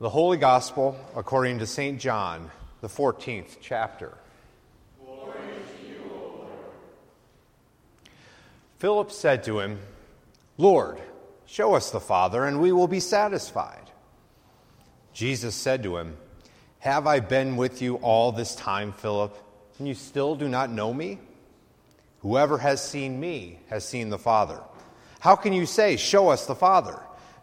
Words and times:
The 0.00 0.08
Holy 0.08 0.38
Gospel 0.38 0.96
according 1.14 1.58
to 1.58 1.66
St. 1.66 2.00
John, 2.00 2.50
the 2.80 2.88
14th 2.88 3.58
chapter. 3.60 4.16
Philip 8.78 9.12
said 9.12 9.44
to 9.44 9.60
him, 9.60 9.78
Lord, 10.56 10.98
show 11.44 11.74
us 11.74 11.90
the 11.90 12.00
Father, 12.00 12.46
and 12.46 12.62
we 12.62 12.72
will 12.72 12.88
be 12.88 12.98
satisfied. 12.98 13.90
Jesus 15.12 15.54
said 15.54 15.82
to 15.82 15.98
him, 15.98 16.16
Have 16.78 17.06
I 17.06 17.20
been 17.20 17.58
with 17.58 17.82
you 17.82 17.96
all 17.96 18.32
this 18.32 18.54
time, 18.54 18.92
Philip, 18.92 19.36
and 19.78 19.86
you 19.86 19.92
still 19.92 20.34
do 20.34 20.48
not 20.48 20.70
know 20.70 20.94
me? 20.94 21.18
Whoever 22.20 22.56
has 22.56 22.82
seen 22.82 23.20
me 23.20 23.58
has 23.68 23.86
seen 23.86 24.08
the 24.08 24.18
Father. 24.18 24.62
How 25.18 25.36
can 25.36 25.52
you 25.52 25.66
say, 25.66 25.98
Show 25.98 26.30
us 26.30 26.46
the 26.46 26.54
Father? 26.54 26.98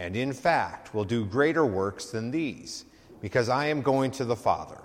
and 0.00 0.16
in 0.16 0.32
fact 0.32 0.94
will 0.94 1.04
do 1.04 1.26
greater 1.26 1.66
works 1.66 2.06
than 2.06 2.30
these, 2.30 2.86
because 3.20 3.50
I 3.50 3.66
am 3.66 3.82
going 3.82 4.10
to 4.12 4.24
the 4.24 4.34
Father. 4.34 4.80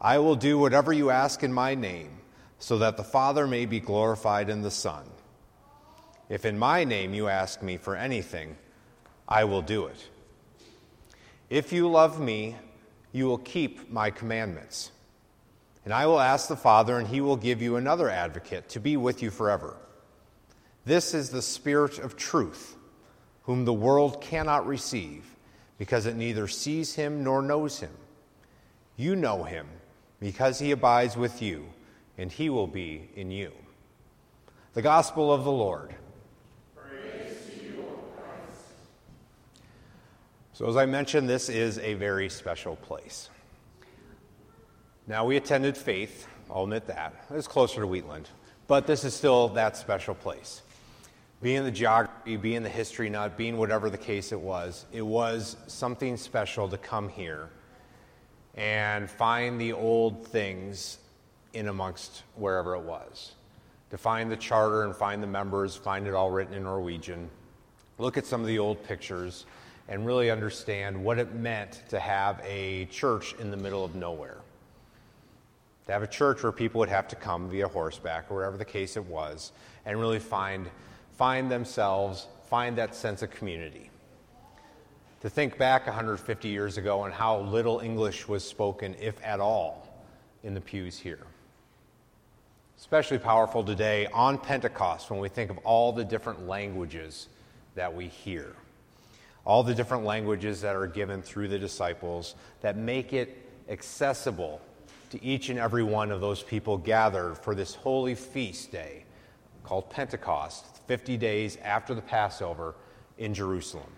I 0.00 0.18
will 0.18 0.36
do 0.36 0.60
whatever 0.60 0.92
you 0.92 1.10
ask 1.10 1.42
in 1.42 1.52
my 1.52 1.74
name, 1.74 2.18
so 2.60 2.78
that 2.78 2.96
the 2.96 3.02
Father 3.02 3.48
may 3.48 3.66
be 3.66 3.80
glorified 3.80 4.48
in 4.48 4.62
the 4.62 4.70
Son. 4.70 5.04
If 6.28 6.44
in 6.44 6.56
my 6.56 6.84
name 6.84 7.14
you 7.14 7.26
ask 7.26 7.62
me 7.62 7.76
for 7.76 7.96
anything, 7.96 8.56
I 9.26 9.42
will 9.42 9.60
do 9.60 9.86
it. 9.86 10.08
If 11.50 11.72
you 11.72 11.90
love 11.90 12.20
me, 12.20 12.54
you 13.10 13.26
will 13.26 13.38
keep 13.38 13.90
my 13.90 14.10
commandments. 14.10 14.92
And 15.84 15.92
I 15.92 16.06
will 16.06 16.20
ask 16.20 16.46
the 16.46 16.54
Father, 16.54 16.96
and 16.96 17.08
he 17.08 17.20
will 17.20 17.36
give 17.36 17.60
you 17.60 17.74
another 17.74 18.08
advocate 18.08 18.68
to 18.68 18.78
be 18.78 18.96
with 18.96 19.20
you 19.20 19.32
forever. 19.32 19.76
This 20.84 21.12
is 21.12 21.30
the 21.30 21.42
Spirit 21.42 21.98
of 21.98 22.16
truth 22.16 22.76
whom 23.42 23.64
the 23.64 23.72
world 23.72 24.20
cannot 24.20 24.66
receive, 24.66 25.24
because 25.78 26.06
it 26.06 26.16
neither 26.16 26.46
sees 26.46 26.94
him 26.94 27.24
nor 27.24 27.42
knows 27.42 27.80
him. 27.80 27.92
You 28.96 29.16
know 29.16 29.42
him, 29.42 29.66
because 30.20 30.58
he 30.58 30.70
abides 30.70 31.16
with 31.16 31.42
you, 31.42 31.66
and 32.18 32.30
he 32.30 32.50
will 32.50 32.66
be 32.66 33.10
in 33.16 33.30
you. 33.30 33.52
The 34.74 34.82
Gospel 34.82 35.32
of 35.32 35.44
the 35.44 35.52
Lord. 35.52 35.94
so, 40.52 40.68
as 40.68 40.76
I 40.76 40.86
mentioned, 40.86 41.28
this 41.28 41.48
is 41.48 41.78
a 41.78 41.94
very 41.94 42.28
special 42.28 42.76
place. 42.76 43.28
Now, 45.08 45.24
we 45.24 45.36
attended 45.36 45.76
Faith, 45.76 46.28
I'll 46.48 46.62
admit 46.62 46.86
that. 46.86 47.24
It's 47.30 47.48
closer 47.48 47.80
to 47.80 47.86
Wheatland, 47.86 48.28
but 48.68 48.86
this 48.86 49.02
is 49.02 49.14
still 49.14 49.48
that 49.48 49.76
special 49.76 50.14
place 50.14 50.62
being 51.42 51.64
the 51.64 51.70
geography, 51.70 52.11
being 52.24 52.62
the 52.62 52.68
history 52.68 53.10
nut, 53.10 53.36
being 53.36 53.56
whatever 53.56 53.90
the 53.90 53.98
case 53.98 54.32
it 54.32 54.40
was, 54.40 54.86
it 54.92 55.02
was 55.02 55.56
something 55.66 56.16
special 56.16 56.68
to 56.68 56.78
come 56.78 57.08
here 57.08 57.48
and 58.54 59.10
find 59.10 59.60
the 59.60 59.72
old 59.72 60.26
things 60.26 60.98
in 61.52 61.68
amongst 61.68 62.22
wherever 62.36 62.74
it 62.74 62.82
was. 62.82 63.32
To 63.90 63.98
find 63.98 64.30
the 64.30 64.36
charter 64.36 64.84
and 64.84 64.94
find 64.94 65.22
the 65.22 65.26
members, 65.26 65.76
find 65.76 66.06
it 66.06 66.14
all 66.14 66.30
written 66.30 66.54
in 66.54 66.62
Norwegian, 66.62 67.28
look 67.98 68.16
at 68.16 68.26
some 68.26 68.40
of 68.40 68.46
the 68.46 68.58
old 68.58 68.82
pictures, 68.84 69.44
and 69.88 70.06
really 70.06 70.30
understand 70.30 71.02
what 71.02 71.18
it 71.18 71.34
meant 71.34 71.82
to 71.88 71.98
have 71.98 72.40
a 72.46 72.86
church 72.86 73.34
in 73.38 73.50
the 73.50 73.56
middle 73.56 73.84
of 73.84 73.94
nowhere. 73.94 74.38
To 75.86 75.92
have 75.92 76.02
a 76.02 76.06
church 76.06 76.42
where 76.42 76.52
people 76.52 76.78
would 76.78 76.88
have 76.88 77.08
to 77.08 77.16
come 77.16 77.50
via 77.50 77.68
horseback 77.68 78.30
or 78.30 78.36
whatever 78.36 78.56
the 78.56 78.64
case 78.64 78.96
it 78.96 79.04
was, 79.04 79.52
and 79.84 79.98
really 79.98 80.20
find 80.20 80.70
find 81.16 81.50
themselves, 81.50 82.26
find 82.48 82.76
that 82.78 82.94
sense 82.94 83.22
of 83.22 83.30
community. 83.30 83.90
To 85.20 85.30
think 85.30 85.56
back 85.56 85.86
150 85.86 86.48
years 86.48 86.78
ago 86.78 87.04
and 87.04 87.14
how 87.14 87.40
little 87.40 87.80
English 87.80 88.26
was 88.26 88.44
spoken, 88.44 88.96
if 89.00 89.22
at 89.24 89.38
all, 89.38 89.88
in 90.42 90.54
the 90.54 90.60
pews 90.60 90.98
here. 90.98 91.26
Especially 92.76 93.18
powerful 93.18 93.62
today 93.62 94.08
on 94.12 94.36
Pentecost 94.36 95.10
when 95.10 95.20
we 95.20 95.28
think 95.28 95.50
of 95.50 95.58
all 95.58 95.92
the 95.92 96.04
different 96.04 96.48
languages 96.48 97.28
that 97.76 97.94
we 97.94 98.08
hear. 98.08 98.56
All 99.44 99.62
the 99.62 99.74
different 99.74 100.04
languages 100.04 100.60
that 100.62 100.74
are 100.74 100.88
given 100.88 101.22
through 101.22 101.48
the 101.48 101.58
disciples 101.58 102.34
that 102.60 102.76
make 102.76 103.12
it 103.12 103.48
accessible 103.68 104.60
to 105.10 105.22
each 105.22 105.48
and 105.50 105.58
every 105.58 105.84
one 105.84 106.10
of 106.10 106.20
those 106.20 106.42
people 106.42 106.76
gathered 106.76 107.36
for 107.38 107.54
this 107.54 107.74
holy 107.74 108.14
feast 108.14 108.72
day 108.72 109.04
called 109.64 109.90
Pentecost, 109.90 110.64
50 110.86 111.16
days 111.16 111.56
after 111.62 111.94
the 111.94 112.02
Passover 112.02 112.74
in 113.18 113.34
Jerusalem. 113.34 113.90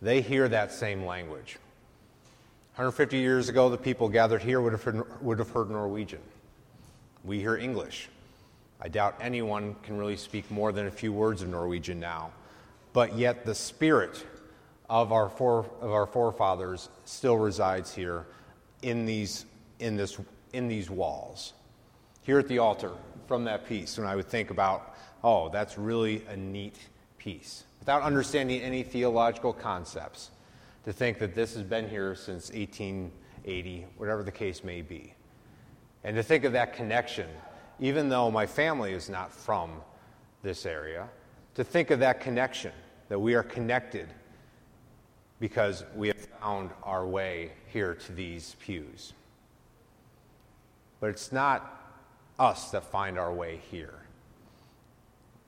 They 0.00 0.20
hear 0.20 0.48
that 0.48 0.72
same 0.72 1.04
language. 1.04 1.58
150 2.76 3.18
years 3.18 3.48
ago, 3.48 3.68
the 3.68 3.78
people 3.78 4.08
gathered 4.08 4.42
here 4.42 4.60
would 4.60 4.72
have 4.72 4.82
heard, 4.82 5.22
would 5.22 5.38
have 5.38 5.50
heard 5.50 5.70
Norwegian. 5.70 6.20
We 7.24 7.38
hear 7.38 7.56
English. 7.56 8.08
I 8.80 8.88
doubt 8.88 9.16
anyone 9.20 9.76
can 9.82 9.96
really 9.96 10.16
speak 10.16 10.50
more 10.50 10.72
than 10.72 10.86
a 10.86 10.90
few 10.90 11.12
words 11.12 11.40
of 11.40 11.48
Norwegian 11.48 12.00
now. 12.00 12.32
But 12.92 13.16
yet, 13.16 13.46
the 13.46 13.54
spirit 13.54 14.26
of 14.90 15.12
our, 15.12 15.28
fore, 15.28 15.66
of 15.80 15.90
our 15.90 16.06
forefathers 16.06 16.88
still 17.04 17.38
resides 17.38 17.94
here 17.94 18.26
in 18.82 19.06
these, 19.06 19.46
in, 19.78 19.96
this, 19.96 20.18
in 20.52 20.68
these 20.68 20.90
walls. 20.90 21.54
Here 22.22 22.38
at 22.38 22.48
the 22.48 22.58
altar, 22.58 22.92
from 23.26 23.44
that 23.44 23.66
piece 23.66 23.98
when 23.98 24.06
I 24.06 24.16
would 24.16 24.28
think 24.28 24.50
about, 24.50 24.96
oh, 25.22 25.48
that's 25.48 25.78
really 25.78 26.24
a 26.28 26.36
neat 26.36 26.78
piece, 27.18 27.64
without 27.80 28.02
understanding 28.02 28.60
any 28.60 28.82
theological 28.82 29.52
concepts, 29.52 30.30
to 30.84 30.92
think 30.92 31.18
that 31.18 31.34
this 31.34 31.54
has 31.54 31.62
been 31.62 31.88
here 31.88 32.14
since 32.14 32.50
1880, 32.50 33.86
whatever 33.96 34.22
the 34.22 34.32
case 34.32 34.62
may 34.62 34.82
be. 34.82 35.14
And 36.04 36.16
to 36.16 36.22
think 36.22 36.44
of 36.44 36.52
that 36.52 36.74
connection, 36.74 37.28
even 37.80 38.08
though 38.08 38.30
my 38.30 38.46
family 38.46 38.92
is 38.92 39.08
not 39.08 39.32
from 39.32 39.70
this 40.42 40.66
area, 40.66 41.08
to 41.54 41.64
think 41.64 41.90
of 41.90 42.00
that 42.00 42.20
connection, 42.20 42.72
that 43.08 43.18
we 43.18 43.34
are 43.34 43.42
connected 43.42 44.08
because 45.40 45.84
we 45.94 46.08
have 46.08 46.28
found 46.40 46.70
our 46.82 47.06
way 47.06 47.52
here 47.66 47.94
to 47.94 48.12
these 48.12 48.56
pews. 48.60 49.12
But 51.00 51.10
it's 51.10 51.32
not 51.32 51.83
us 52.38 52.70
that 52.70 52.84
find 52.84 53.18
our 53.18 53.32
way 53.32 53.60
here. 53.70 53.94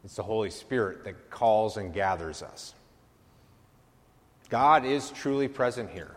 It's 0.05 0.17
the 0.17 0.23
Holy 0.23 0.51
Spirit 0.51 1.05
that 1.05 1.31
calls 1.31 1.77
and 1.77 1.93
gathers 1.93 2.43
us. 2.43 2.75
God 4.49 4.85
is 4.85 5.11
truly 5.11 5.49
present 5.49 5.91
here. 5.91 6.15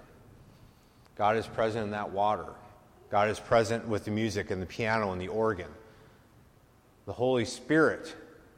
God 1.16 1.35
is 1.38 1.47
present 1.47 1.85
in 1.85 1.91
that 1.91 2.12
water. 2.12 2.46
God 3.09 3.30
is 3.30 3.40
present 3.40 3.88
with 3.88 4.06
the 4.06 4.12
music 4.12 4.52
and 4.52 4.62
the 4.62 4.68
piano 4.68 5.12
and 5.12 5.19
the 5.19 5.28
organ. 5.28 5.69
The 7.07 7.13
Holy 7.13 7.46
Spirit 7.46 8.16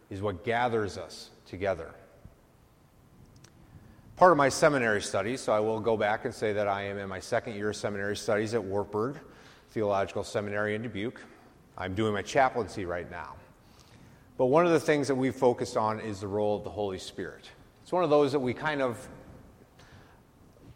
is 0.09 0.21
what 0.21 0.43
gathers 0.43 0.97
us 0.97 1.29
together. 1.45 1.89
Part 4.17 4.33
of 4.33 4.37
my 4.37 4.49
seminary 4.49 5.01
studies, 5.01 5.39
so 5.39 5.53
I 5.53 5.61
will 5.61 5.79
go 5.79 5.95
back 5.95 6.25
and 6.25 6.33
say 6.33 6.51
that 6.53 6.67
I 6.67 6.83
am 6.83 6.97
in 6.97 7.07
my 7.07 7.19
second 7.19 7.55
year 7.55 7.69
of 7.69 7.75
seminary 7.77 8.17
studies 8.17 8.53
at 8.53 8.63
Wartburg 8.63 9.17
Theological 9.71 10.23
Seminary 10.23 10.75
in 10.75 10.81
Dubuque. 10.81 11.21
I'm 11.77 11.95
doing 11.95 12.13
my 12.13 12.21
chaplaincy 12.21 12.85
right 12.85 13.09
now. 13.09 13.35
But 14.37 14.47
one 14.47 14.65
of 14.65 14.71
the 14.71 14.79
things 14.79 15.07
that 15.07 15.15
we've 15.15 15.35
focused 15.35 15.77
on 15.77 15.99
is 15.99 16.21
the 16.21 16.27
role 16.27 16.57
of 16.57 16.63
the 16.63 16.69
Holy 16.69 16.97
Spirit. 16.97 17.49
It's 17.83 17.91
one 17.91 18.03
of 18.03 18.09
those 18.09 18.31
that 18.31 18.39
we 18.39 18.53
kind 18.53 18.81
of, 18.81 19.07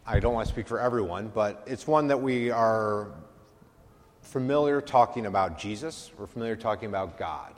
I 0.06 0.20
don't 0.20 0.34
want 0.34 0.46
to 0.46 0.52
speak 0.52 0.68
for 0.68 0.80
everyone, 0.80 1.32
but 1.34 1.64
it's 1.66 1.86
one 1.86 2.08
that 2.08 2.20
we 2.20 2.50
are 2.50 3.08
familiar 4.22 4.80
talking 4.80 5.26
about 5.26 5.58
Jesus. 5.58 6.10
We're 6.18 6.26
familiar 6.26 6.56
talking 6.56 6.88
about 6.88 7.18
God. 7.18 7.54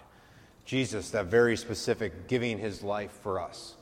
Jesus, 0.64 1.10
that 1.10 1.26
very 1.26 1.56
specific, 1.56 2.28
giving 2.28 2.58
his 2.58 2.82
life 2.82 3.12
for 3.22 3.40
us. 3.40 3.74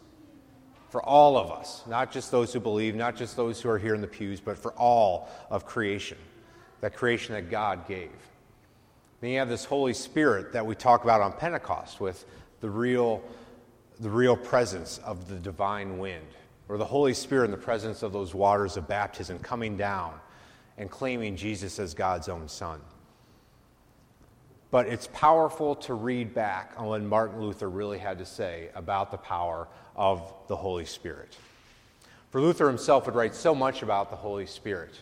For 0.89 1.03
all 1.03 1.37
of 1.37 1.51
us, 1.51 1.83
not 1.87 2.13
just 2.13 2.31
those 2.31 2.53
who 2.53 2.61
believe, 2.61 2.95
not 2.95 3.17
just 3.17 3.37
those 3.37 3.61
who 3.61 3.69
are 3.69 3.79
here 3.79 3.95
in 3.95 4.01
the 4.01 4.07
pews, 4.07 4.41
but 4.41 4.57
for 4.57 4.73
all 4.75 5.29
of 5.51 5.67
creation, 5.67 6.17
that 6.81 6.95
creation 6.95 7.35
that 7.35 7.51
God 7.51 7.87
gave. 7.89 8.11
Then 9.21 9.31
you 9.31 9.39
have 9.39 9.49
this 9.49 9.65
Holy 9.65 9.95
Spirit 9.95 10.53
that 10.53 10.67
we 10.67 10.75
talk 10.75 11.05
about 11.05 11.21
on 11.21 11.33
Pentecost 11.33 12.01
with 12.01 12.25
the 12.61 12.69
real, 12.69 13.23
the 14.01 14.11
real 14.11 14.37
presence 14.37 14.99
of 14.99 15.29
the 15.29 15.37
divine 15.37 15.99
wind 15.99 16.27
or 16.69 16.77
the 16.77 16.85
Holy 16.85 17.15
Spirit 17.15 17.47
in 17.47 17.51
the 17.51 17.57
presence 17.57 18.03
of 18.03 18.13
those 18.13 18.35
waters 18.35 18.77
of 18.77 18.89
baptism 18.89 19.39
coming 19.39 19.77
down 19.77 20.15
and 20.79 20.91
claiming 20.91 21.37
Jesus 21.37 21.79
as 21.79 21.95
God's 21.95 22.29
own 22.29 22.49
Son. 22.49 22.81
But 24.71 24.89
it's 24.89 25.09
powerful 25.13 25.77
to 25.77 25.95
read 25.95 26.35
back 26.35 26.75
on 26.77 26.87
what 26.87 27.03
Martin 27.03 27.41
Luther 27.41 27.71
really 27.71 27.99
had 27.99 28.19
to 28.19 28.27
say 28.27 28.69
about 28.75 29.11
the 29.11 29.17
power 29.17 29.69
of 29.95 30.35
the 30.49 30.57
Holy 30.57 30.85
Spirit. 30.85 31.37
For 32.31 32.41
Luther 32.41 32.67
himself 32.67 33.07
would 33.07 33.15
write 33.15 33.35
so 33.35 33.55
much 33.55 33.83
about 33.83 34.11
the 34.11 34.17
Holy 34.17 34.45
Spirit. 34.45 34.93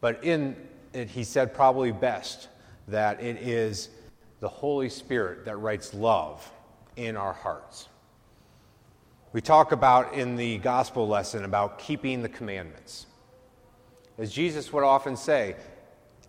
But 0.00 0.24
in 0.24 0.56
it, 0.92 1.10
he 1.10 1.24
said 1.24 1.52
probably 1.52 1.92
best 1.92 2.48
that 2.88 3.22
it 3.22 3.36
is 3.36 3.88
the 4.40 4.48
Holy 4.48 4.88
Spirit 4.88 5.44
that 5.44 5.56
writes 5.56 5.94
love 5.94 6.50
in 6.96 7.16
our 7.16 7.32
hearts. 7.32 7.88
We 9.32 9.40
talk 9.40 9.72
about 9.72 10.14
in 10.14 10.36
the 10.36 10.58
gospel 10.58 11.08
lesson 11.08 11.44
about 11.44 11.78
keeping 11.78 12.22
the 12.22 12.28
commandments. 12.28 13.06
As 14.16 14.32
Jesus 14.32 14.72
would 14.72 14.84
often 14.84 15.16
say, 15.16 15.56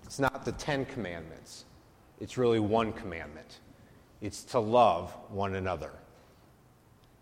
it's 0.04 0.20
not 0.20 0.46
the 0.46 0.54
Ten 0.54 0.86
Commandments, 0.86 1.66
it's 2.20 2.38
really 2.38 2.60
one 2.60 2.94
commandment. 2.94 3.60
It's 4.22 4.44
to 4.46 4.60
love 4.60 5.12
one 5.30 5.56
another 5.56 5.92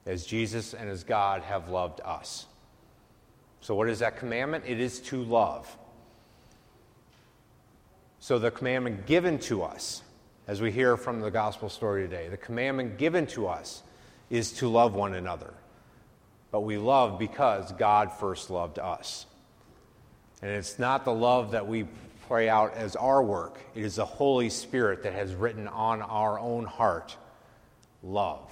as 0.06 0.26
Jesus 0.26 0.74
and 0.74 0.90
as 0.90 1.04
God 1.04 1.42
have 1.42 1.70
loved 1.70 2.02
us. 2.06 2.46
So, 3.62 3.76
what 3.76 3.90
is 3.90 4.00
that 4.00 4.18
commandment? 4.18 4.66
It 4.68 4.80
is 4.80 5.00
to 5.02 5.24
love. 5.24 5.78
So, 8.24 8.40
the 8.40 8.52
commandment 8.52 9.06
given 9.06 9.38
to 9.40 9.64
us, 9.64 10.02
as 10.48 10.62
we 10.62 10.72
hear 10.72 10.96
from 10.96 11.20
the 11.20 11.30
gospel 11.30 11.68
story 11.68 12.04
today, 12.04 12.30
the 12.30 12.38
commandment 12.38 12.98
given 12.98 13.28
to 13.28 13.48
us 13.48 13.84
is 14.30 14.54
to 14.54 14.70
love 14.70 14.96
one 14.96 15.14
another 15.14 15.54
but 16.54 16.62
we 16.62 16.78
love 16.78 17.18
because 17.18 17.72
God 17.72 18.14
first 18.14 18.52
loved 18.52 18.78
us. 18.78 19.26
And 20.44 20.52
it's 20.52 20.78
not 20.78 21.04
the 21.04 21.12
love 21.12 21.52
that 21.52 21.68
we 21.68 21.88
pray 22.28 22.48
out 22.48 22.76
as 22.76 22.96
our 22.96 23.24
work, 23.24 23.60
it 23.74 23.84
is 23.84 23.96
the 23.96 24.06
Holy 24.06 24.52
Spirit 24.52 25.02
that 25.02 25.14
has 25.14 25.34
written 25.34 25.68
on 25.68 26.04
our 26.04 26.40
own 26.40 26.66
heart 26.66 27.18
love. 28.04 28.52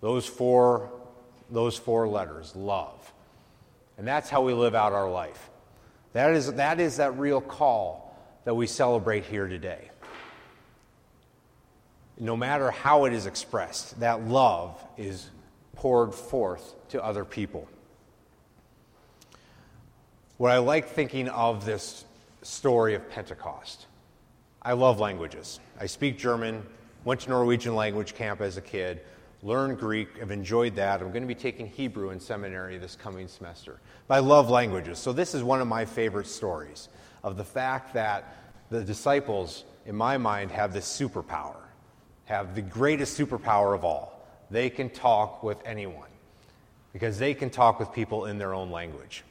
Those 0.00 0.26
four, 0.26 0.92
those 1.50 1.76
four 1.76 2.06
letters, 2.06 2.54
love. 2.54 3.12
And 3.98 4.06
that's 4.06 4.30
how 4.30 4.42
we 4.42 4.52
live 4.52 4.76
out 4.76 4.92
our 4.92 5.10
life. 5.10 5.50
That 6.12 6.34
is, 6.34 6.52
that 6.52 6.78
is 6.78 6.98
that 6.98 7.18
real 7.18 7.40
call 7.40 8.03
that 8.44 8.54
we 8.54 8.66
celebrate 8.66 9.24
here 9.24 9.48
today. 9.48 9.90
No 12.18 12.36
matter 12.36 12.70
how 12.70 13.06
it 13.06 13.12
is 13.12 13.26
expressed, 13.26 13.98
that 14.00 14.26
love 14.28 14.82
is 14.96 15.30
poured 15.74 16.14
forth 16.14 16.74
to 16.90 17.02
other 17.02 17.24
people. 17.24 17.68
What 20.36 20.52
I 20.52 20.58
like 20.58 20.88
thinking 20.88 21.28
of 21.28 21.64
this 21.64 22.04
story 22.42 22.94
of 22.94 23.10
Pentecost, 23.10 23.86
I 24.62 24.72
love 24.72 25.00
languages. 25.00 25.60
I 25.80 25.86
speak 25.86 26.18
German, 26.18 26.64
went 27.04 27.22
to 27.22 27.30
Norwegian 27.30 27.74
language 27.74 28.14
camp 28.14 28.40
as 28.40 28.56
a 28.56 28.60
kid, 28.60 29.00
learned 29.42 29.78
Greek, 29.78 30.08
I've 30.20 30.30
enjoyed 30.30 30.74
that. 30.76 31.00
I'm 31.00 31.10
going 31.10 31.22
to 31.22 31.28
be 31.28 31.34
taking 31.34 31.66
Hebrew 31.66 32.10
in 32.10 32.20
seminary 32.20 32.78
this 32.78 32.96
coming 32.96 33.28
semester. 33.28 33.78
But 34.08 34.14
I 34.14 34.18
love 34.20 34.50
languages. 34.50 34.98
So 34.98 35.12
this 35.12 35.34
is 35.34 35.42
one 35.42 35.60
of 35.60 35.68
my 35.68 35.84
favorite 35.84 36.26
stories 36.26 36.88
of 37.24 37.36
the 37.36 37.44
fact 37.44 37.94
that 37.94 38.36
the 38.70 38.84
disciples, 38.84 39.64
in 39.86 39.96
my 39.96 40.16
mind, 40.16 40.52
have 40.52 40.72
this 40.72 40.86
superpower, 40.86 41.56
have 42.26 42.54
the 42.54 42.62
greatest 42.62 43.18
superpower 43.18 43.74
of 43.74 43.84
all 43.84 44.14
they 44.50 44.70
can 44.70 44.90
talk 44.90 45.42
with 45.42 45.58
anyone 45.64 46.08
because 46.92 47.18
they 47.18 47.34
can 47.34 47.50
talk 47.50 47.80
with 47.80 47.92
people 47.92 48.26
in 48.26 48.38
their 48.38 48.54
own 48.54 48.70
language. 48.70 49.24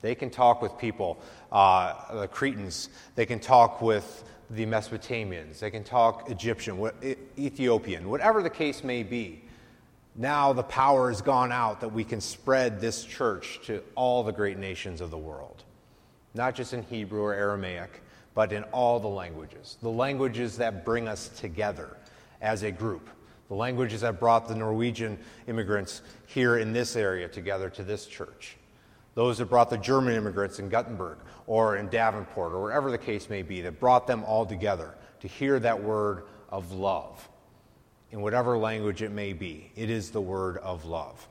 They 0.00 0.14
can 0.14 0.30
talk 0.30 0.62
with 0.62 0.78
people, 0.78 1.20
uh, 1.52 2.20
the 2.20 2.28
Cretans, 2.28 2.88
they 3.16 3.26
can 3.26 3.38
talk 3.38 3.82
with 3.82 4.24
the 4.48 4.64
Mesopotamians, 4.64 5.58
they 5.58 5.70
can 5.70 5.84
talk 5.84 6.30
Egyptian, 6.30 6.90
Ethiopian, 7.38 8.08
whatever 8.08 8.42
the 8.42 8.50
case 8.50 8.82
may 8.82 9.02
be. 9.02 9.42
Now 10.16 10.52
the 10.52 10.62
power 10.62 11.10
has 11.10 11.20
gone 11.20 11.52
out 11.52 11.82
that 11.82 11.92
we 11.92 12.02
can 12.02 12.20
spread 12.20 12.80
this 12.80 13.04
church 13.04 13.60
to 13.64 13.82
all 13.94 14.22
the 14.22 14.32
great 14.32 14.56
nations 14.56 15.00
of 15.00 15.10
the 15.10 15.18
world, 15.18 15.64
not 16.34 16.54
just 16.54 16.72
in 16.72 16.82
Hebrew 16.82 17.22
or 17.22 17.34
Aramaic, 17.34 18.02
but 18.34 18.52
in 18.52 18.62
all 18.64 19.00
the 19.00 19.08
languages, 19.08 19.76
the 19.82 19.88
languages 19.90 20.56
that 20.58 20.84
bring 20.84 21.08
us 21.08 21.28
together 21.28 21.96
as 22.40 22.62
a 22.62 22.70
group 22.70 23.08
the 23.50 23.56
languages 23.56 24.02
that 24.02 24.20
brought 24.20 24.46
the 24.46 24.54
Norwegian 24.54 25.18
immigrants 25.48 26.02
here 26.28 26.58
in 26.58 26.72
this 26.72 26.94
area 26.94 27.28
together 27.28 27.68
to 27.68 27.82
this 27.82 28.06
church, 28.06 28.56
those 29.16 29.38
that 29.38 29.46
brought 29.46 29.68
the 29.68 29.76
German 29.76 30.14
immigrants 30.14 30.60
in 30.60 30.68
Gothenburg 30.68 31.18
or 31.48 31.76
in 31.76 31.88
Davenport 31.88 32.52
or 32.52 32.62
wherever 32.62 32.92
the 32.92 32.98
case 32.98 33.28
may 33.28 33.42
be, 33.42 33.60
that 33.62 33.80
brought 33.80 34.06
them 34.06 34.22
all 34.22 34.46
together 34.46 34.94
to 35.18 35.26
hear 35.26 35.58
that 35.58 35.82
word 35.82 36.26
of 36.48 36.70
love 36.70 37.28
in 38.12 38.20
whatever 38.20 38.56
language 38.56 39.02
it 39.02 39.10
may 39.10 39.32
be. 39.32 39.72
It 39.74 39.90
is 39.90 40.12
the 40.12 40.20
word 40.20 40.58
of 40.58 40.84
love. 40.84 41.26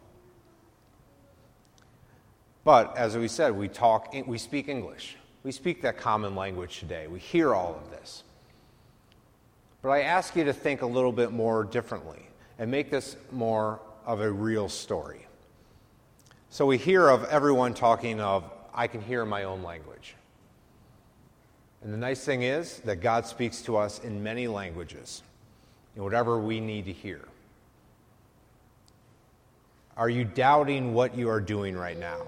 But 2.64 2.96
as 2.98 3.18
we 3.18 3.28
said, 3.28 3.56
we 3.56 3.68
talk, 3.68 4.14
we 4.26 4.38
speak 4.38 4.68
English. 4.68 5.16
We 5.44 5.52
speak 5.52 5.82
that 5.84 5.98
common 5.98 6.36
language 6.36 6.80
today. 6.80 7.08
We 7.08 7.20
hear 7.20 7.54
all 7.54 7.76
of 7.76 7.90
this. 7.92 8.24
But 9.82 9.90
I 9.90 10.02
ask 10.02 10.36
you 10.36 10.44
to 10.44 10.54
think 10.54 10.82
a 10.82 10.86
little 10.86 11.14
bit 11.14 11.32
more 11.32 11.64
differently 11.64 12.28
and 12.58 12.70
make 12.70 12.92
this 12.92 13.16
more 13.32 13.80
of 14.06 14.20
a 14.20 14.30
real 14.30 14.68
story. 14.68 15.26
So 16.50 16.66
we 16.66 16.78
hear 16.78 17.08
of 17.08 17.24
everyone 17.26 17.74
talking 17.74 18.20
of, 18.20 18.44
I 18.74 18.88
can 18.88 19.02
hear 19.02 19.24
my 19.24 19.44
own 19.44 19.64
language. 19.64 20.16
And 21.82 21.94
the 21.94 21.98
nice 21.98 22.26
thing 22.26 22.42
is 22.42 22.80
that 22.82 22.98
God 22.98 23.26
speaks 23.26 23.62
to 23.62 23.78
us 23.78 24.00
in 24.00 24.22
many 24.22 24.48
languages, 24.48 25.24
in 25.96 26.04
whatever 26.04 26.40
we 26.40 26.60
need 26.60 26.86
to 26.86 26.94
hear. 26.94 27.22
Are 29.96 30.10
you 30.10 30.26
doubting 30.26 30.94
what 30.94 31.16
you 31.16 31.30
are 31.30 31.40
doing 31.40 31.78
right 31.78 31.98
now? 31.98 32.22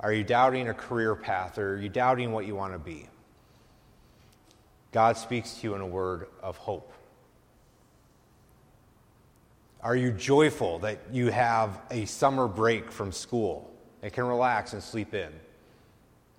Are 0.00 0.12
you 0.12 0.22
doubting 0.22 0.68
a 0.68 0.74
career 0.74 1.14
path 1.16 1.58
or 1.58 1.74
are 1.74 1.76
you 1.76 1.88
doubting 1.88 2.32
what 2.32 2.46
you 2.46 2.54
want 2.54 2.72
to 2.72 2.78
be? 2.78 3.08
God 4.92 5.16
speaks 5.16 5.54
to 5.54 5.66
you 5.66 5.74
in 5.74 5.80
a 5.80 5.86
word 5.86 6.28
of 6.42 6.56
hope. 6.56 6.92
Are 9.82 9.96
you 9.96 10.10
joyful 10.10 10.78
that 10.80 10.98
you 11.12 11.30
have 11.30 11.80
a 11.90 12.04
summer 12.04 12.48
break 12.48 12.90
from 12.90 13.12
school 13.12 13.70
and 14.02 14.12
can 14.12 14.24
relax 14.24 14.72
and 14.72 14.82
sleep 14.82 15.14
in? 15.14 15.32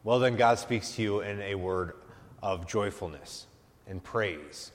Well, 0.03 0.19
then 0.19 0.35
God 0.35 0.59
speaks 0.59 0.95
to 0.95 1.01
you 1.01 1.19
in 1.21 1.41
a 1.41 1.55
word 1.55 1.93
of 2.41 2.67
joyfulness 2.67 3.47
and 3.87 4.03
praise. 4.03 4.71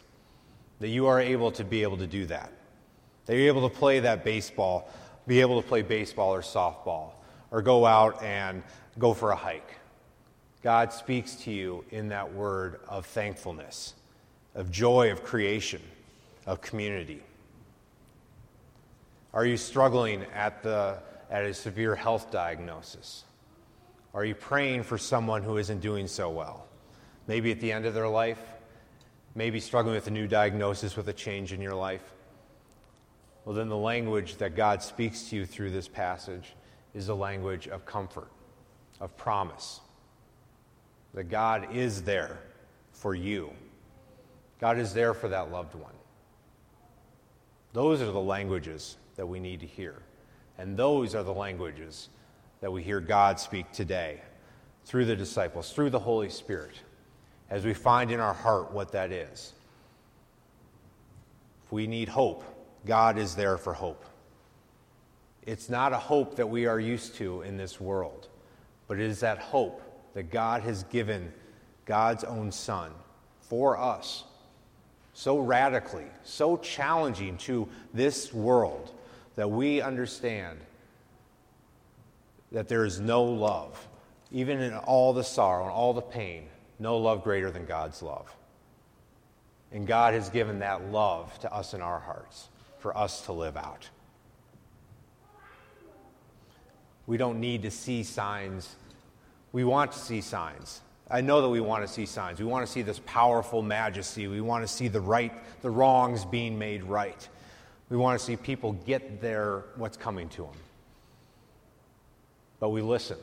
That 0.80 0.88
you 0.88 1.06
are 1.06 1.20
able 1.20 1.50
to 1.52 1.64
be 1.64 1.82
able 1.82 1.96
to 1.98 2.06
do 2.06 2.26
that. 2.26 2.52
That 3.26 3.36
you're 3.36 3.46
able 3.46 3.68
to 3.68 3.74
play 3.74 4.00
that 4.00 4.24
baseball, 4.24 4.88
be 5.26 5.40
able 5.40 5.60
to 5.60 5.66
play 5.66 5.82
baseball 5.82 6.34
or 6.34 6.42
softball, 6.42 7.12
or 7.50 7.62
go 7.62 7.86
out 7.86 8.22
and 8.22 8.62
go 8.98 9.14
for 9.14 9.30
a 9.30 9.36
hike. 9.36 9.76
God 10.62 10.92
speaks 10.92 11.34
to 11.36 11.50
you 11.50 11.84
in 11.90 12.08
that 12.08 12.32
word 12.32 12.80
of 12.88 13.06
thankfulness, 13.06 13.94
of 14.54 14.70
joy 14.70 15.12
of 15.12 15.22
creation, 15.22 15.82
of 16.46 16.60
community? 16.60 17.22
Are 19.32 19.44
you 19.44 19.56
struggling 19.56 20.24
at, 20.34 20.62
the, 20.62 20.98
at 21.30 21.44
a 21.44 21.52
severe 21.52 21.94
health 21.94 22.30
diagnosis? 22.30 23.24
Are 24.14 24.24
you 24.24 24.34
praying 24.34 24.84
for 24.84 24.96
someone 24.96 25.42
who 25.42 25.56
isn't 25.56 25.80
doing 25.80 26.06
so 26.06 26.30
well? 26.30 26.66
Maybe 27.26 27.50
at 27.50 27.60
the 27.60 27.72
end 27.72 27.84
of 27.84 27.94
their 27.94 28.08
life, 28.08 28.40
maybe 29.34 29.58
struggling 29.58 29.96
with 29.96 30.06
a 30.06 30.12
new 30.12 30.28
diagnosis 30.28 30.96
with 30.96 31.08
a 31.08 31.12
change 31.12 31.52
in 31.52 31.60
your 31.60 31.74
life. 31.74 32.12
Well, 33.44 33.56
then 33.56 33.68
the 33.68 33.76
language 33.76 34.36
that 34.36 34.54
God 34.54 34.82
speaks 34.82 35.24
to 35.30 35.36
you 35.36 35.46
through 35.46 35.70
this 35.70 35.88
passage 35.88 36.54
is 36.94 37.08
the 37.08 37.16
language 37.16 37.66
of 37.66 37.84
comfort, 37.84 38.30
of 39.00 39.16
promise, 39.16 39.80
that 41.14 41.24
God 41.24 41.74
is 41.74 42.02
there 42.02 42.38
for 42.92 43.14
you. 43.14 43.52
God 44.60 44.78
is 44.78 44.94
there 44.94 45.14
for 45.14 45.28
that 45.28 45.50
loved 45.50 45.74
one. 45.74 45.92
Those 47.72 48.00
are 48.00 48.10
the 48.10 48.20
languages 48.20 48.96
that 49.16 49.26
we 49.26 49.40
need 49.40 49.60
to 49.60 49.66
hear. 49.66 49.96
And 50.58 50.76
those 50.76 51.14
are 51.14 51.22
the 51.22 51.34
languages 51.34 52.08
that 52.60 52.70
we 52.70 52.82
hear 52.82 53.00
God 53.00 53.40
speak 53.40 53.70
today 53.72 54.20
through 54.84 55.06
the 55.06 55.16
disciples, 55.16 55.72
through 55.72 55.90
the 55.90 55.98
Holy 55.98 56.30
Spirit, 56.30 56.74
as 57.50 57.64
we 57.64 57.74
find 57.74 58.10
in 58.10 58.20
our 58.20 58.34
heart 58.34 58.72
what 58.72 58.92
that 58.92 59.10
is. 59.10 59.52
If 61.66 61.72
we 61.72 61.86
need 61.86 62.08
hope, 62.08 62.44
God 62.86 63.18
is 63.18 63.34
there 63.34 63.58
for 63.58 63.72
hope. 63.72 64.04
It's 65.42 65.68
not 65.68 65.92
a 65.92 65.98
hope 65.98 66.36
that 66.36 66.48
we 66.48 66.66
are 66.66 66.80
used 66.80 67.16
to 67.16 67.42
in 67.42 67.56
this 67.56 67.80
world, 67.80 68.28
but 68.88 68.98
it 68.98 69.04
is 69.04 69.20
that 69.20 69.38
hope 69.38 69.82
that 70.14 70.30
God 70.30 70.62
has 70.62 70.84
given 70.84 71.32
God's 71.84 72.24
own 72.24 72.52
Son 72.52 72.90
for 73.40 73.78
us 73.78 74.24
so 75.14 75.38
radically, 75.38 76.06
so 76.24 76.56
challenging 76.56 77.38
to 77.38 77.68
this 77.94 78.32
world 78.32 78.92
that 79.36 79.50
we 79.50 79.80
understand 79.80 80.58
that 82.52 82.68
there 82.68 82.84
is 82.84 83.00
no 83.00 83.22
love, 83.24 83.88
even 84.32 84.60
in 84.60 84.74
all 84.74 85.12
the 85.12 85.24
sorrow 85.24 85.62
and 85.62 85.72
all 85.72 85.92
the 85.92 86.02
pain, 86.02 86.48
no 86.78 86.98
love 86.98 87.22
greater 87.22 87.50
than 87.50 87.64
God's 87.64 88.02
love. 88.02 88.34
And 89.72 89.86
God 89.86 90.14
has 90.14 90.28
given 90.30 90.60
that 90.60 90.90
love 90.92 91.36
to 91.40 91.52
us 91.52 91.74
in 91.74 91.80
our 91.80 91.98
hearts 91.98 92.48
for 92.78 92.96
us 92.96 93.22
to 93.22 93.32
live 93.32 93.56
out. 93.56 93.88
We 97.06 97.16
don't 97.16 97.40
need 97.40 97.62
to 97.62 97.70
see 97.70 98.02
signs. 98.02 98.76
We 99.52 99.64
want 99.64 99.92
to 99.92 99.98
see 99.98 100.20
signs. 100.20 100.80
I 101.10 101.20
know 101.20 101.42
that 101.42 101.48
we 101.48 101.60
want 101.60 101.86
to 101.86 101.92
see 101.92 102.06
signs. 102.06 102.40
We 102.40 102.46
want 102.46 102.66
to 102.66 102.72
see 102.72 102.82
this 102.82 103.00
powerful 103.04 103.62
majesty. 103.62 104.26
We 104.26 104.40
want 104.40 104.66
to 104.66 104.68
see 104.72 104.88
the 104.88 105.00
right, 105.00 105.32
the 105.62 105.70
wrongs 105.70 106.24
being 106.24 106.58
made 106.58 106.82
right. 106.82 107.28
We 107.90 107.98
want 107.98 108.18
to 108.18 108.24
see 108.24 108.36
people 108.36 108.72
get 108.86 109.20
their 109.20 109.64
what's 109.76 109.98
coming 109.98 110.28
to 110.30 110.42
them. 110.42 110.56
But 112.58 112.70
we 112.70 112.80
listen. 112.80 113.18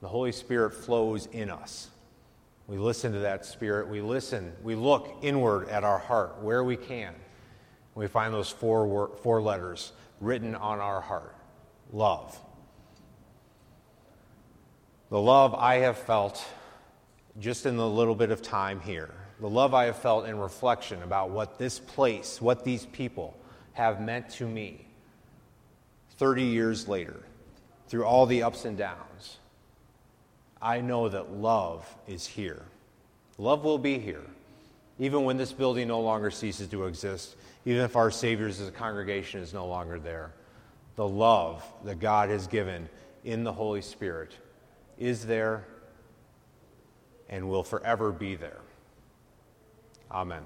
The 0.00 0.08
Holy 0.08 0.32
Spirit 0.32 0.72
flows 0.72 1.26
in 1.26 1.50
us. 1.50 1.90
We 2.66 2.78
listen 2.78 3.12
to 3.12 3.18
that 3.20 3.44
Spirit. 3.44 3.88
We 3.88 4.00
listen. 4.00 4.52
We 4.62 4.74
look 4.74 5.18
inward 5.22 5.68
at 5.68 5.84
our 5.84 5.98
heart 5.98 6.40
where 6.40 6.64
we 6.64 6.76
can. 6.76 7.14
We 7.94 8.06
find 8.08 8.32
those 8.32 8.50
four, 8.50 9.10
four 9.22 9.42
letters 9.42 9.92
written 10.20 10.54
on 10.54 10.80
our 10.80 11.00
heart 11.00 11.34
love. 11.92 12.38
The 15.10 15.20
love 15.20 15.54
I 15.54 15.76
have 15.76 15.98
felt 15.98 16.44
just 17.38 17.66
in 17.66 17.76
the 17.76 17.88
little 17.88 18.14
bit 18.14 18.30
of 18.30 18.42
time 18.42 18.80
here, 18.80 19.14
the 19.40 19.48
love 19.48 19.74
I 19.74 19.84
have 19.84 19.98
felt 19.98 20.26
in 20.26 20.38
reflection 20.38 21.02
about 21.02 21.30
what 21.30 21.58
this 21.58 21.78
place, 21.78 22.40
what 22.40 22.64
these 22.64 22.86
people 22.86 23.36
have 23.74 24.00
meant 24.00 24.30
to 24.30 24.46
me 24.46 24.86
30 26.16 26.42
years 26.42 26.88
later, 26.88 27.20
through 27.88 28.04
all 28.04 28.26
the 28.26 28.42
ups 28.42 28.64
and 28.64 28.76
downs, 28.76 29.38
I 30.60 30.80
know 30.80 31.08
that 31.08 31.32
love 31.32 31.86
is 32.08 32.26
here. 32.26 32.62
Love 33.38 33.64
will 33.64 33.78
be 33.78 33.98
here. 33.98 34.24
Even 34.98 35.24
when 35.24 35.36
this 35.36 35.52
building 35.52 35.88
no 35.88 36.00
longer 36.00 36.30
ceases 36.30 36.68
to 36.68 36.86
exist, 36.86 37.36
even 37.66 37.82
if 37.82 37.96
our 37.96 38.10
Savior's 38.10 38.70
congregation 38.74 39.40
is 39.40 39.52
no 39.52 39.66
longer 39.66 39.98
there, 39.98 40.32
the 40.96 41.06
love 41.06 41.62
that 41.84 42.00
God 42.00 42.30
has 42.30 42.46
given 42.46 42.88
in 43.24 43.44
the 43.44 43.52
Holy 43.52 43.82
Spirit 43.82 44.32
is 44.98 45.26
there 45.26 45.66
and 47.28 47.48
will 47.48 47.62
forever 47.62 48.12
be 48.12 48.34
there. 48.34 48.60
Amen. 50.10 50.42